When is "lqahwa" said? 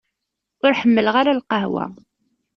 1.39-1.85